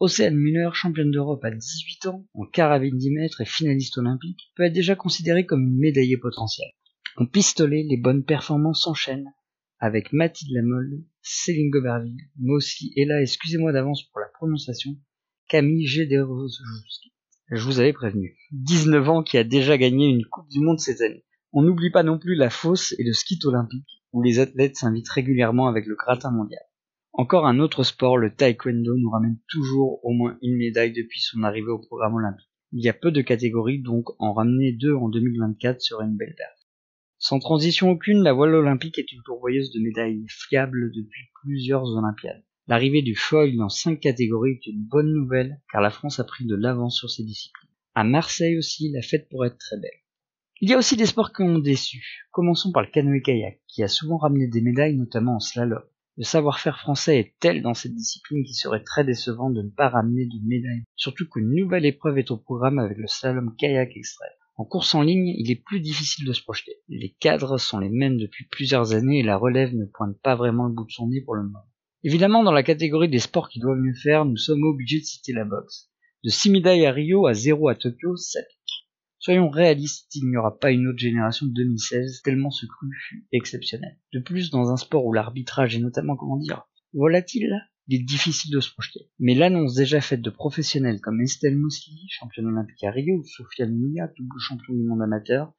Océane 0.00 0.34
Müller, 0.34 0.70
championne 0.72 1.10
d'Europe 1.10 1.44
à 1.44 1.50
18 1.50 2.06
ans, 2.06 2.26
en 2.32 2.46
carabine 2.46 2.96
10 2.96 3.10
mètres 3.10 3.42
et 3.42 3.44
finaliste 3.44 3.98
olympique, 3.98 4.50
peut 4.56 4.62
être 4.62 4.72
déjà 4.72 4.94
considérée 4.94 5.44
comme 5.44 5.62
une 5.62 5.78
médaillée 5.78 6.16
potentielle. 6.16 6.70
En 7.16 7.26
pistolet, 7.26 7.84
les 7.86 7.98
bonnes 7.98 8.24
performances 8.24 8.84
s'enchaînent, 8.84 9.30
avec 9.78 10.14
Mathilde 10.14 10.54
Lamolle, 10.54 11.04
Céline 11.20 11.68
Goberville, 11.68 12.16
mais 12.38 12.52
aussi, 12.52 12.94
et 12.96 13.04
là, 13.04 13.20
excusez-moi 13.20 13.72
d'avance 13.72 14.04
pour 14.04 14.20
la 14.20 14.28
prononciation, 14.28 14.96
Camille 15.48 15.86
Gédérozowski. 15.86 17.12
Je 17.50 17.62
vous 17.62 17.78
avais 17.78 17.92
prévenu. 17.92 18.38
19 18.52 19.06
ans 19.10 19.22
qui 19.22 19.36
a 19.36 19.44
déjà 19.44 19.76
gagné 19.76 20.06
une 20.06 20.24
Coupe 20.24 20.48
du 20.48 20.60
Monde 20.60 20.80
cette 20.80 21.02
année. 21.02 21.26
On 21.52 21.60
n'oublie 21.60 21.90
pas 21.90 22.04
non 22.04 22.18
plus 22.18 22.36
la 22.36 22.48
fosse 22.48 22.94
et 22.98 23.04
le 23.04 23.12
ski 23.12 23.38
olympique, 23.44 24.02
où 24.12 24.22
les 24.22 24.38
athlètes 24.38 24.76
s'invitent 24.76 25.10
régulièrement 25.10 25.68
avec 25.68 25.84
le 25.84 25.94
gratin 25.94 26.30
mondial. 26.30 26.62
Encore 27.12 27.46
un 27.46 27.58
autre 27.58 27.82
sport, 27.82 28.16
le 28.16 28.34
taekwondo, 28.34 28.96
nous 28.96 29.10
ramène 29.10 29.38
toujours 29.48 30.04
au 30.04 30.12
moins 30.12 30.38
une 30.42 30.56
médaille 30.56 30.92
depuis 30.92 31.20
son 31.20 31.42
arrivée 31.42 31.70
au 31.70 31.78
programme 31.78 32.14
olympique. 32.14 32.48
Il 32.72 32.84
y 32.84 32.88
a 32.88 32.94
peu 32.94 33.10
de 33.10 33.20
catégories, 33.20 33.82
donc 33.82 34.06
en 34.20 34.32
ramener 34.32 34.72
deux 34.72 34.94
en 34.94 35.08
2024 35.08 35.80
serait 35.80 36.04
une 36.04 36.16
belle 36.16 36.36
perte. 36.36 36.68
Sans 37.18 37.40
transition 37.40 37.90
aucune, 37.90 38.22
la 38.22 38.32
voile 38.32 38.54
olympique 38.54 38.98
est 38.98 39.12
une 39.12 39.22
pourvoyeuse 39.24 39.72
de 39.72 39.80
médailles 39.80 40.24
fiables 40.28 40.92
depuis 40.94 41.22
plusieurs 41.42 41.84
Olympiades. 41.84 42.44
L'arrivée 42.68 43.02
du 43.02 43.16
foil 43.16 43.56
dans 43.56 43.68
cinq 43.68 43.98
catégories 43.98 44.52
est 44.52 44.66
une 44.70 44.84
bonne 44.84 45.12
nouvelle 45.12 45.60
car 45.72 45.82
la 45.82 45.90
France 45.90 46.20
a 46.20 46.24
pris 46.24 46.46
de 46.46 46.54
l'avance 46.54 46.96
sur 46.96 47.10
ces 47.10 47.24
disciplines. 47.24 47.68
À 47.96 48.04
Marseille 48.04 48.56
aussi, 48.56 48.92
la 48.92 49.02
fête 49.02 49.28
pourrait 49.28 49.48
être 49.48 49.58
très 49.58 49.80
belle. 49.80 49.90
Il 50.60 50.70
y 50.70 50.74
a 50.74 50.78
aussi 50.78 50.96
des 50.96 51.06
sports 51.06 51.32
qui 51.32 51.42
ont 51.42 51.58
déçu. 51.58 52.28
Commençons 52.30 52.70
par 52.70 52.82
le 52.82 52.88
canoë-kayak, 52.88 53.60
qui 53.66 53.82
a 53.82 53.88
souvent 53.88 54.18
ramené 54.18 54.46
des 54.46 54.60
médailles, 54.60 54.96
notamment 54.96 55.34
en 55.34 55.40
slalom. 55.40 55.82
Le 56.20 56.26
savoir-faire 56.26 56.78
français 56.78 57.18
est 57.18 57.34
tel 57.40 57.62
dans 57.62 57.72
cette 57.72 57.94
discipline 57.94 58.44
qu'il 58.44 58.54
serait 58.54 58.84
très 58.84 59.04
décevant 59.04 59.48
de 59.48 59.62
ne 59.62 59.70
pas 59.70 59.88
ramener 59.88 60.26
de 60.26 60.46
médailles. 60.46 60.84
Surtout 60.94 61.26
qu'une 61.26 61.54
nouvelle 61.54 61.86
épreuve 61.86 62.18
est 62.18 62.30
au 62.30 62.36
programme 62.36 62.78
avec 62.78 62.98
le 62.98 63.06
slalom 63.06 63.56
kayak 63.56 63.96
extrême. 63.96 64.28
En 64.58 64.66
course 64.66 64.94
en 64.94 65.00
ligne, 65.00 65.28
il 65.28 65.50
est 65.50 65.64
plus 65.64 65.80
difficile 65.80 66.26
de 66.26 66.34
se 66.34 66.42
projeter. 66.42 66.72
Les 66.90 67.16
cadres 67.20 67.56
sont 67.56 67.78
les 67.78 67.88
mêmes 67.88 68.18
depuis 68.18 68.44
plusieurs 68.50 68.92
années 68.92 69.20
et 69.20 69.22
la 69.22 69.38
relève 69.38 69.74
ne 69.74 69.86
pointe 69.86 70.20
pas 70.20 70.34
vraiment 70.36 70.66
le 70.66 70.74
bout 70.74 70.84
de 70.84 70.90
son 70.90 71.08
nez 71.08 71.22
pour 71.22 71.36
le 71.36 71.44
moment. 71.44 71.64
Évidemment, 72.04 72.44
dans 72.44 72.52
la 72.52 72.64
catégorie 72.64 73.08
des 73.08 73.18
sports 73.18 73.48
qui 73.48 73.58
doivent 73.58 73.78
mieux 73.78 73.94
faire, 73.94 74.26
nous 74.26 74.36
sommes 74.36 74.64
obligés 74.64 75.00
de 75.00 75.06
citer 75.06 75.32
la 75.32 75.46
boxe. 75.46 75.88
De 76.22 76.28
6 76.28 76.50
médailles 76.50 76.84
à 76.84 76.92
Rio 76.92 77.28
à 77.28 77.32
0 77.32 77.66
à 77.68 77.74
Tokyo, 77.74 78.14
ça 78.16 78.40
pique. 78.42 78.59
Soyons 79.22 79.50
réalistes, 79.50 80.14
il 80.14 80.30
n'y 80.30 80.38
aura 80.38 80.58
pas 80.58 80.70
une 80.70 80.86
autre 80.86 80.98
génération 80.98 81.44
de 81.44 81.52
2016 81.52 82.22
tellement 82.22 82.50
ce 82.50 82.64
cru 82.64 82.88
fut 83.06 83.26
exceptionnel. 83.32 83.98
De 84.14 84.18
plus, 84.18 84.50
dans 84.50 84.70
un 84.70 84.78
sport 84.78 85.04
où 85.04 85.12
l'arbitrage 85.12 85.76
est 85.76 85.80
notamment, 85.80 86.16
comment 86.16 86.38
dire, 86.38 86.66
volatile, 86.94 87.54
il 87.86 88.00
est 88.00 88.02
difficile 88.02 88.50
de 88.50 88.60
se 88.60 88.72
projeter. 88.72 89.10
Mais 89.18 89.34
l'annonce 89.34 89.74
déjà 89.74 90.00
faite 90.00 90.22
de 90.22 90.30
professionnels 90.30 91.02
comme 91.02 91.20
Estelle 91.20 91.58
Mosley, 91.58 91.98
championne 92.08 92.46
olympique 92.46 92.82
à 92.82 92.90
Rio, 92.90 93.18
ou 93.18 93.24
Sofiane 93.24 93.76
Mia, 93.76 94.08
double 94.16 94.40
champion 94.40 94.72
du 94.72 94.84
monde 94.84 95.02
amateur, 95.02 95.52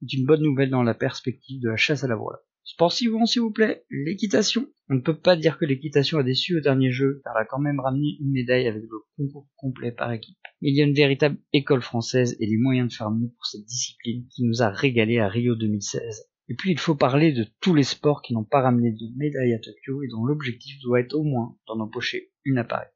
est 0.00 0.12
une 0.12 0.24
bonne 0.24 0.42
nouvelle 0.42 0.70
dans 0.70 0.84
la 0.84 0.94
perspective 0.94 1.60
de 1.60 1.70
la 1.70 1.76
chasse 1.76 2.04
à 2.04 2.08
la 2.08 2.14
voile. 2.14 2.38
Sport 2.68 2.92
suivant, 2.92 3.24
s'il 3.24 3.40
vous 3.40 3.50
plaît, 3.50 3.86
l'équitation. 3.88 4.68
On 4.90 4.96
ne 4.96 5.00
peut 5.00 5.16
pas 5.16 5.36
dire 5.36 5.56
que 5.56 5.64
l'équitation 5.64 6.18
a 6.18 6.22
déçu 6.22 6.54
au 6.54 6.60
dernier 6.60 6.90
jeu, 6.90 7.22
car 7.24 7.32
elle 7.34 7.44
a 7.44 7.46
quand 7.46 7.58
même 7.58 7.80
ramené 7.80 8.18
une 8.20 8.30
médaille 8.30 8.66
avec 8.66 8.82
le 8.82 8.98
concours 9.16 9.48
complet 9.56 9.90
par 9.90 10.12
équipe. 10.12 10.36
Il 10.60 10.76
y 10.76 10.82
a 10.82 10.84
une 10.84 10.92
véritable 10.92 11.38
école 11.54 11.80
française 11.80 12.36
et 12.40 12.46
les 12.46 12.58
moyens 12.58 12.90
de 12.90 12.94
faire 12.94 13.10
mieux 13.10 13.30
pour 13.30 13.46
cette 13.46 13.64
discipline 13.64 14.26
qui 14.28 14.44
nous 14.44 14.60
a 14.60 14.68
régalé 14.68 15.18
à 15.18 15.28
Rio 15.28 15.54
2016. 15.56 16.28
Et 16.50 16.54
puis 16.56 16.70
il 16.70 16.78
faut 16.78 16.94
parler 16.94 17.32
de 17.32 17.46
tous 17.62 17.74
les 17.74 17.84
sports 17.84 18.20
qui 18.20 18.34
n'ont 18.34 18.44
pas 18.44 18.60
ramené 18.60 18.92
de 18.92 19.16
médaille 19.16 19.54
à 19.54 19.58
Tokyo 19.58 20.02
et 20.02 20.08
dont 20.08 20.26
l'objectif 20.26 20.78
doit 20.82 21.00
être 21.00 21.14
au 21.14 21.24
moins 21.24 21.56
d'en 21.68 21.80
empocher 21.80 22.32
une 22.44 22.58
appareil. 22.58 22.90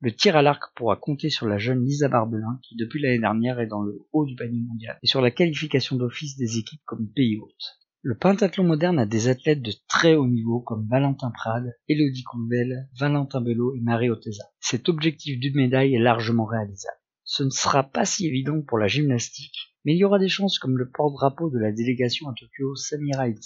Le 0.00 0.10
tir 0.10 0.34
à 0.34 0.42
l'arc 0.42 0.74
pourra 0.74 0.96
compter 0.96 1.30
sur 1.30 1.46
la 1.46 1.58
jeune 1.58 1.84
Lisa 1.84 2.08
Barbelin 2.08 2.58
qui 2.64 2.74
depuis 2.74 3.00
l'année 3.00 3.20
dernière 3.20 3.60
est 3.60 3.68
dans 3.68 3.82
le 3.82 4.00
haut 4.12 4.26
du 4.26 4.34
panier 4.34 4.62
mondial 4.66 4.98
et 5.00 5.06
sur 5.06 5.20
la 5.20 5.30
qualification 5.30 5.94
d'office 5.94 6.36
des 6.36 6.58
équipes 6.58 6.82
comme 6.86 7.08
pays 7.14 7.38
hôte. 7.38 7.78
Le 8.02 8.16
pentathlon 8.16 8.64
moderne 8.64 8.98
a 8.98 9.06
des 9.06 9.28
athlètes 9.28 9.62
de 9.62 9.72
très 9.88 10.14
haut 10.14 10.28
niveau 10.28 10.60
comme 10.60 10.86
Valentin 10.88 11.30
Prade, 11.30 11.76
Elodie 11.88 12.24
Couvel, 12.24 12.88
Valentin 12.98 13.40
Bello 13.40 13.74
et 13.74 13.80
Marie 13.80 14.10
Oteza. 14.10 14.44
Cet 14.60 14.88
objectif 14.88 15.38
d'une 15.38 15.56
médaille 15.56 15.94
est 15.94 16.00
largement 16.00 16.44
réalisable. 16.46 16.96
Ce 17.24 17.42
ne 17.42 17.50
sera 17.50 17.82
pas 17.82 18.04
si 18.04 18.26
évident 18.26 18.62
pour 18.62 18.78
la 18.78 18.88
gymnastique 18.88 19.70
mais 19.84 19.94
il 19.94 19.98
y 19.98 20.04
aura 20.04 20.18
des 20.18 20.28
chances 20.28 20.58
comme 20.58 20.76
le 20.76 20.90
porte-drapeau 20.90 21.48
de 21.48 21.58
la 21.58 21.72
délégation 21.72 22.28
à 22.28 22.34
Tokyo, 22.34 22.74
Samira 22.76 23.28
El 23.28 23.36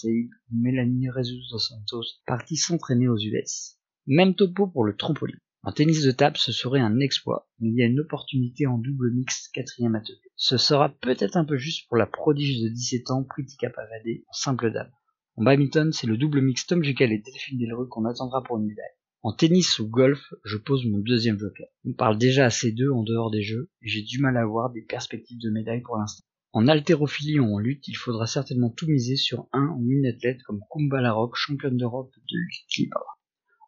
ou 0.50 0.60
Mélanie 0.60 1.08
Rezus 1.08 1.48
dos 1.50 1.60
Santos, 1.60 2.02
partie 2.26 2.56
s'entraîner 2.56 3.08
aux 3.08 3.18
US. 3.18 3.76
Même 4.06 4.34
topo 4.34 4.66
pour 4.66 4.84
le 4.84 4.96
trampoline. 4.96 5.38
En 5.62 5.72
tennis 5.72 6.02
de 6.02 6.10
table, 6.10 6.36
ce 6.36 6.52
serait 6.52 6.80
un 6.80 6.98
exploit, 6.98 7.48
mais 7.60 7.68
il 7.68 7.76
y 7.76 7.82
a 7.82 7.86
une 7.86 8.00
opportunité 8.00 8.66
en 8.66 8.78
double 8.78 9.12
mix 9.14 9.48
quatrième 9.48 9.94
à. 9.94 10.00
Ce 10.36 10.56
sera 10.56 10.88
peut-être 10.88 11.36
un 11.36 11.44
peu 11.44 11.56
juste 11.56 11.88
pour 11.88 11.96
la 11.96 12.06
prodige 12.06 12.60
de 12.60 12.68
17 12.68 13.10
ans, 13.10 13.22
Pritika 13.22 13.70
Pavade, 13.70 14.22
en 14.28 14.32
simple 14.32 14.72
dame. 14.72 14.90
En 15.36 15.44
badminton, 15.44 15.92
c'est 15.92 16.06
le 16.06 16.16
double 16.16 16.42
mix 16.42 16.66
Tom 16.66 16.82
Jekyll 16.82 17.12
et 17.12 17.18
Delphine 17.18 17.58
Delrue 17.58 17.88
qu'on 17.88 18.04
attendra 18.04 18.42
pour 18.42 18.58
une 18.58 18.66
médaille. 18.66 18.84
En 19.22 19.32
tennis 19.32 19.78
ou 19.78 19.88
golf, 19.88 20.34
je 20.44 20.56
pose 20.56 20.84
mon 20.86 20.98
deuxième 20.98 21.38
joker. 21.38 21.68
On 21.86 21.92
parle 21.92 22.18
déjà 22.18 22.44
assez 22.44 22.72
d'eux 22.72 22.90
en 22.92 23.02
dehors 23.02 23.30
des 23.30 23.42
jeux, 23.42 23.70
et 23.80 23.88
j'ai 23.88 24.02
du 24.02 24.18
mal 24.18 24.36
à 24.36 24.44
voir 24.44 24.70
des 24.70 24.82
perspectives 24.82 25.40
de 25.40 25.50
médaille 25.50 25.82
pour 25.82 25.96
l'instant. 25.96 26.24
En 26.52 26.68
haltérophilie 26.68 27.40
ou 27.40 27.54
en 27.54 27.58
lutte, 27.58 27.88
il 27.88 27.96
faudra 27.96 28.26
certainement 28.26 28.70
tout 28.70 28.86
miser 28.86 29.16
sur 29.16 29.48
un 29.52 29.74
ou 29.78 29.90
une 29.90 30.06
athlète 30.06 30.42
comme 30.42 30.60
Kumba 30.70 31.00
Larocque, 31.00 31.36
championne 31.36 31.76
d'Europe 31.76 32.12
de 32.14 32.36
lutte 32.36 32.76
libre. 32.76 33.18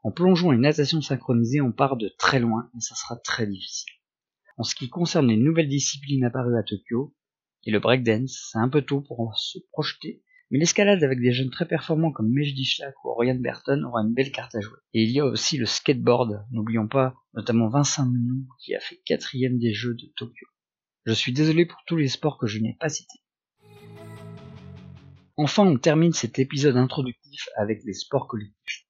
En 0.02 0.12
plongeon 0.12 0.52
et 0.52 0.58
natation 0.58 1.00
synchronisée, 1.00 1.60
on 1.60 1.72
part 1.72 1.96
de 1.96 2.10
très 2.18 2.38
loin 2.38 2.70
et 2.76 2.80
ça 2.80 2.94
sera 2.94 3.16
très 3.16 3.46
difficile. 3.46 3.95
En 4.58 4.62
ce 4.62 4.74
qui 4.74 4.88
concerne 4.88 5.28
les 5.28 5.36
nouvelles 5.36 5.68
disciplines 5.68 6.24
apparues 6.24 6.58
à 6.58 6.62
Tokyo, 6.62 7.14
et 7.64 7.70
le 7.70 7.80
breakdance, 7.80 8.48
c'est 8.50 8.58
un 8.58 8.68
peu 8.68 8.80
tôt 8.80 9.02
pour 9.02 9.36
se 9.36 9.58
projeter, 9.72 10.22
mais 10.50 10.58
l'escalade 10.58 11.02
avec 11.02 11.20
des 11.20 11.32
jeunes 11.32 11.50
très 11.50 11.66
performants 11.66 12.12
comme 12.12 12.30
Mejdi 12.30 12.64
Schlack 12.64 12.94
ou 13.04 13.08
Oriane 13.08 13.42
Burton 13.42 13.84
aura 13.84 14.02
une 14.02 14.14
belle 14.14 14.30
carte 14.30 14.54
à 14.54 14.60
jouer. 14.60 14.78
Et 14.94 15.02
il 15.02 15.10
y 15.10 15.20
a 15.20 15.26
aussi 15.26 15.58
le 15.58 15.66
skateboard, 15.66 16.46
n'oublions 16.52 16.88
pas 16.88 17.14
notamment 17.34 17.68
Vincent 17.68 18.06
Minou 18.06 18.46
qui 18.60 18.74
a 18.74 18.80
fait 18.80 19.00
quatrième 19.04 19.58
des 19.58 19.74
Jeux 19.74 19.94
de 19.94 20.06
Tokyo. 20.16 20.46
Je 21.04 21.12
suis 21.12 21.32
désolé 21.32 21.66
pour 21.66 21.82
tous 21.86 21.96
les 21.96 22.08
sports 22.08 22.38
que 22.38 22.46
je 22.46 22.58
n'ai 22.60 22.76
pas 22.80 22.88
cités. 22.88 23.20
Enfin, 25.36 25.66
on 25.66 25.76
termine 25.76 26.12
cet 26.12 26.38
épisode 26.38 26.76
introductif 26.76 27.48
avec 27.56 27.84
les 27.84 27.92
sports 27.92 28.26
collectifs. 28.26 28.86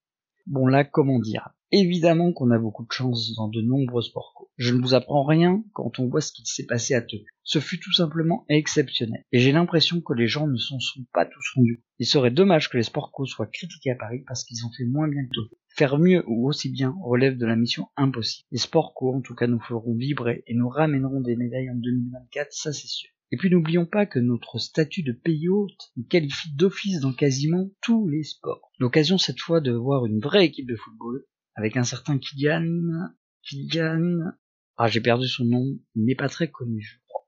Bon 0.47 0.69
là, 0.69 0.85
comment 0.85 1.19
dire? 1.19 1.56
Évidemment 1.73 2.33
qu'on 2.33 2.53
a 2.53 2.59
beaucoup 2.59 2.85
de 2.85 2.93
chance 2.93 3.35
dans 3.35 3.49
de 3.49 3.61
nombreux 3.61 4.03
sports 4.03 4.35
co. 4.37 4.49
Je 4.57 4.73
ne 4.73 4.81
vous 4.81 4.95
apprends 4.95 5.25
rien 5.25 5.65
quand 5.73 5.99
on 5.99 6.07
voit 6.07 6.21
ce 6.21 6.31
qui 6.33 6.47
s'est 6.47 6.67
passé 6.67 6.95
à 6.95 7.01
Tokyo. 7.01 7.27
Ce 7.43 7.59
fut 7.59 7.81
tout 7.81 7.93
simplement 7.93 8.45
exceptionnel. 8.49 9.25
Et 9.33 9.41
j'ai 9.41 9.51
l'impression 9.51 10.01
que 10.01 10.13
les 10.13 10.29
gens 10.29 10.47
ne 10.47 10.57
s'en 10.57 10.79
sont 10.79 11.05
pas 11.13 11.27
tous 11.27 11.53
rendus. 11.57 11.83
Il 11.99 12.07
serait 12.07 12.31
dommage 12.31 12.71
que 12.71 12.77
les 12.77 12.85
sports 12.85 13.11
co 13.11 13.27
soient 13.27 13.49
critiqués 13.49 13.91
à 13.91 13.97
Paris 13.97 14.23
parce 14.29 14.45
qu'ils 14.45 14.65
ont 14.65 14.71
fait 14.77 14.85
moins 14.85 15.09
bien 15.09 15.25
que 15.25 15.35
Tokyo. 15.35 15.57
Faire 15.69 15.99
mieux 15.99 16.23
ou 16.29 16.49
aussi 16.49 16.71
bien 16.71 16.95
relève 17.03 17.37
de 17.37 17.47
la 17.47 17.57
mission 17.57 17.89
impossible. 17.97 18.47
Les 18.53 18.59
sports 18.59 18.95
co 18.95 19.13
en 19.13 19.21
tout 19.21 19.35
cas 19.35 19.49
nous 19.49 19.61
feront 19.61 19.97
vibrer 19.97 20.45
et 20.47 20.55
nous 20.55 20.69
ramèneront 20.69 21.21
des 21.21 21.35
médailles 21.35 21.71
en 21.71 21.75
2024, 21.75 22.53
ça 22.53 22.73
c'est 22.73 22.87
sûr. 22.87 23.11
Et 23.33 23.37
puis 23.37 23.51
n'oublions 23.51 23.87
pas 23.87 24.07
que 24.07 24.21
notre 24.21 24.59
statut 24.59 25.03
de 25.03 25.11
pays 25.11 25.49
hôte 25.49 25.91
nous 25.97 26.05
qualifie 26.05 26.55
d'office 26.55 27.01
dans 27.01 27.13
quasiment 27.13 27.69
tous 27.83 28.07
les 28.09 28.23
sports. 28.23 28.71
L'occasion 28.79 29.19
cette 29.19 29.41
fois 29.41 29.61
de 29.61 29.73
voir 29.73 30.07
une 30.07 30.21
vraie 30.21 30.47
équipe 30.47 30.69
de 30.69 30.77
football 30.77 31.25
avec 31.57 31.77
un 31.77 31.85
certain 31.85 32.19
Kylian... 32.19 33.11
Kylian... 33.43 34.33
Ah 34.77 34.89
j'ai 34.89 35.01
perdu 35.01 35.27
son 35.27 35.45
nom, 35.45 35.65
il 35.95 36.05
n'est 36.05 36.15
pas 36.15 36.29
très 36.29 36.51
connu 36.51 36.81
je 36.81 36.99
crois. 37.09 37.27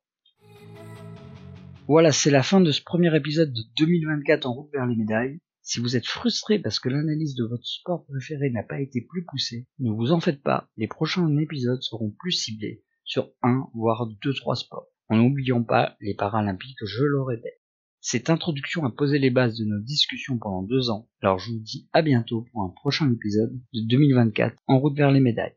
Voilà, 1.88 2.12
c'est 2.12 2.30
la 2.30 2.42
fin 2.42 2.60
de 2.60 2.70
ce 2.70 2.82
premier 2.82 3.14
épisode 3.16 3.52
de 3.52 3.62
2024 3.78 4.46
en 4.46 4.52
route 4.52 4.70
vers 4.72 4.86
les 4.86 4.96
médailles. 4.96 5.40
Si 5.62 5.80
vous 5.80 5.96
êtes 5.96 6.06
frustré 6.06 6.58
parce 6.58 6.78
que 6.78 6.88
l'analyse 6.88 7.34
de 7.34 7.44
votre 7.44 7.66
sport 7.66 8.04
préféré 8.06 8.50
n'a 8.50 8.62
pas 8.62 8.80
été 8.80 9.00
plus 9.00 9.24
poussée, 9.24 9.66
ne 9.78 9.90
vous 9.90 10.12
en 10.12 10.20
faites 10.20 10.42
pas, 10.42 10.70
les 10.76 10.86
prochains 10.86 11.34
épisodes 11.38 11.82
seront 11.82 12.10
plus 12.18 12.32
ciblés 12.32 12.84
sur 13.04 13.30
un 13.42 13.64
voire 13.74 14.06
deux 14.22 14.34
trois 14.34 14.56
sports 14.56 14.88
en 15.08 15.16
n'oubliant 15.16 15.62
pas 15.62 15.96
les 16.00 16.14
Paralympiques, 16.14 16.84
je 16.84 17.02
le 17.02 17.22
répète. 17.22 17.57
Cette 18.00 18.30
introduction 18.30 18.84
a 18.84 18.90
posé 18.90 19.18
les 19.18 19.30
bases 19.30 19.58
de 19.58 19.64
nos 19.64 19.80
discussions 19.80 20.38
pendant 20.38 20.62
deux 20.62 20.88
ans, 20.88 21.08
alors 21.20 21.38
je 21.38 21.50
vous 21.50 21.58
dis 21.58 21.88
à 21.92 22.00
bientôt 22.00 22.46
pour 22.52 22.62
un 22.62 22.68
prochain 22.68 23.12
épisode 23.12 23.52
de 23.74 23.80
2024 23.80 24.56
en 24.68 24.78
route 24.78 24.96
vers 24.96 25.10
les 25.10 25.20
médailles. 25.20 25.56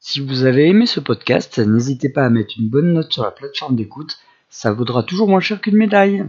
Si 0.00 0.20
vous 0.20 0.44
avez 0.44 0.68
aimé 0.68 0.86
ce 0.86 1.00
podcast, 1.00 1.58
n'hésitez 1.58 2.08
pas 2.08 2.26
à 2.26 2.30
mettre 2.30 2.54
une 2.58 2.68
bonne 2.68 2.92
note 2.92 3.12
sur 3.12 3.22
la 3.22 3.30
plateforme 3.30 3.76
d'écoute, 3.76 4.18
ça 4.48 4.72
vaudra 4.72 5.04
toujours 5.04 5.28
moins 5.28 5.40
cher 5.40 5.60
qu'une 5.60 5.76
médaille. 5.76 6.24